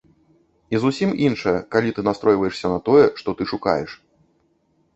І 0.75 0.79
зусім 0.85 1.09
іншая, 1.27 1.53
калі 1.75 1.93
ты 1.99 2.05
настройваешся 2.09 2.67
на 2.73 2.79
тое, 2.89 3.05
што 3.23 3.29
ты 3.43 3.51
шукаеш. 3.55 3.91